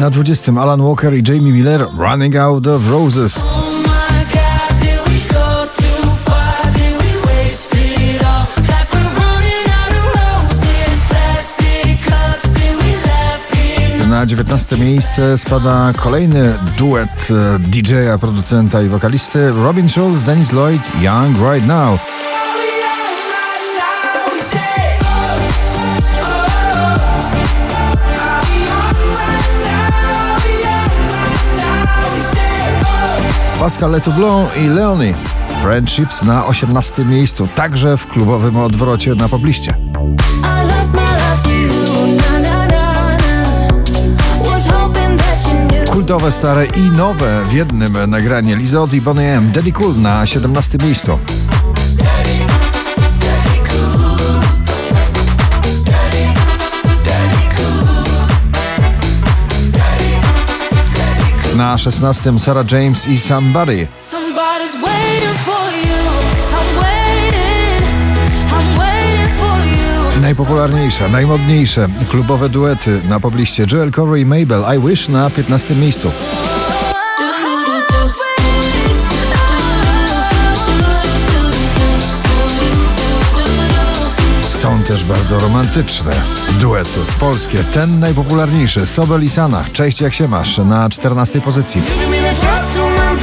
[0.00, 3.44] Na 20 Alan Walker i Jamie Miller Running Out of Roses.
[14.08, 20.80] Na 19 miejsce spada kolejny duet e, DJ-a, producenta i wokalisty Robin Schulz, Dennis Lloyd,
[21.02, 21.98] Young Right Now.
[33.60, 35.14] Pascal Letoublon i Leonie.
[35.62, 39.74] Friendships na 18 miejscu, także w klubowym odwrocie na pobliście.
[45.90, 49.52] Kultowe, stare i nowe w jednym nagranie Lizot i Bonnie M.
[49.52, 51.18] Daddy Cool na 17 miejscu.
[61.60, 63.86] Na 16 Sarah James i Somebody.
[70.22, 76.12] Najpopularniejsze, najmodniejsze klubowe duety na pobliście Joel Corey i Mabel I Wish na 15 miejscu.
[85.10, 86.12] Bardzo romantyczne
[86.60, 87.58] duety polskie.
[87.64, 89.64] Ten najpopularniejszy, Sobel i Sana.
[89.72, 90.58] Cześć, jak się masz?
[90.58, 91.82] Na 14 pozycji.
[92.18, 93.16] Ile czasu mam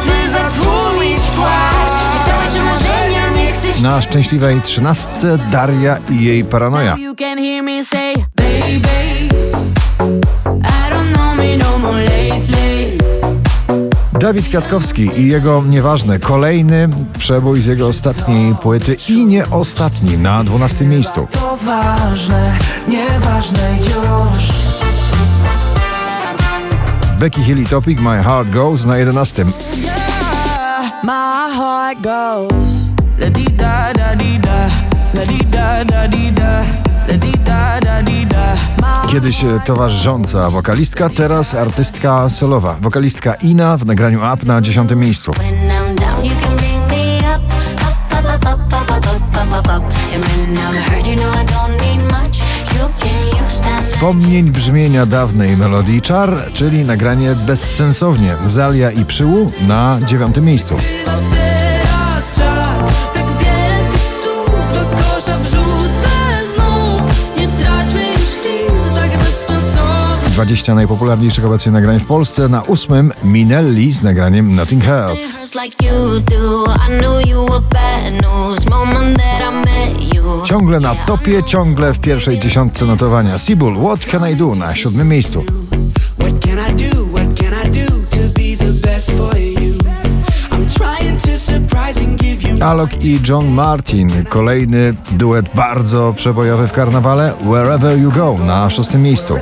[0.00, 1.82] by zatłumić płacz.
[3.82, 5.08] Na szczęśliwej 13
[5.52, 6.96] Daria i jej paranoja.
[14.22, 20.44] Dawid Kwiatkowski i jego nieważne kolejny przebój z jego ostatniej płyty i nie ostatni na
[20.44, 21.26] 12 miejscu.
[21.32, 24.38] To ważne, nieważne już
[27.18, 29.44] Becky Hill Topic My Heart Goes na 11.
[31.04, 34.68] My heart goes la di da da di da
[35.14, 36.60] la di da da di da
[37.08, 38.21] la di da da di
[39.12, 42.76] Kiedyś e, towarzysząca wokalistka, teraz artystka solowa.
[42.80, 45.32] Wokalistka Ina w nagraniu Up na dziesiątym miejscu.
[53.80, 60.76] Wspomnień brzmienia dawnej melodii czar, czyli nagranie bezsensownie Zalia i Przyłu na dziewiątym miejscu.
[70.44, 72.48] 20 najpopularniejszych obecnie nagrań w Polsce.
[72.48, 75.38] Na 8 Minelli z nagraniem Nothing Hurts.
[80.44, 83.38] Ciągle na topie, ciągle w pierwszej dziesiątce notowania.
[83.38, 85.44] Sibul, What Can I Do na siódmym miejscu.
[86.18, 87.01] What can I do,
[92.62, 97.32] Alok i John Martin, kolejny duet bardzo przebojowy w karnawale.
[97.40, 99.34] Wherever You Go na szóstym miejscu.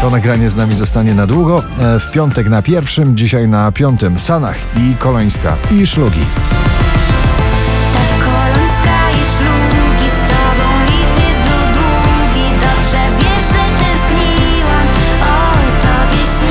[0.00, 1.62] To nagranie z nami zostanie na długo.
[1.80, 6.20] E, W piątek na pierwszym, dzisiaj na piątym Sanach i Kolońska i Szlugi.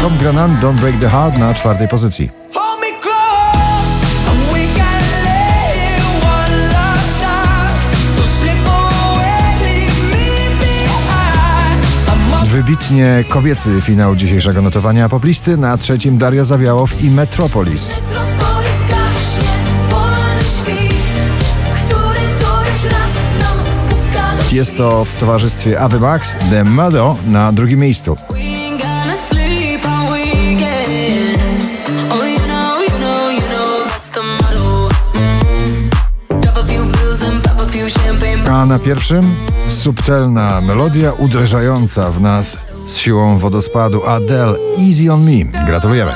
[0.02, 2.32] Tom Grennan, Don't Break the Heart na czwartej pozycji.
[12.46, 18.02] Wybitnie kobiecy finał dzisiejszego notowania poplisty na trzecim Daria Zawiałow i Metropolis.
[24.52, 28.16] Jest to w towarzystwie Awy Max, The Mado na drugim miejscu.
[38.62, 39.36] A na pierwszym
[39.68, 45.66] subtelna melodia uderzająca w nas z siłą wodospadu Adele Easy on Me.
[45.68, 46.12] Gratulujemy.